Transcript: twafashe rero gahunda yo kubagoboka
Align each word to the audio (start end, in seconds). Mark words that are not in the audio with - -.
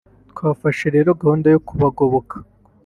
twafashe 0.31 0.85
rero 0.95 1.09
gahunda 1.21 1.47
yo 1.53 1.59
kubagoboka 1.67 2.35